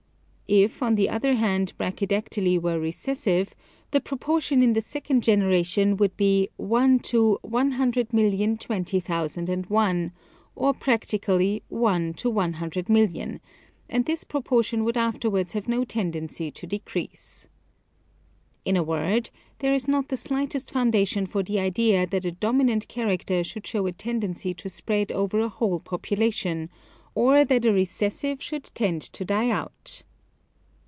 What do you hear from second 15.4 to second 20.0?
have no tendency to decrease. In a word, there is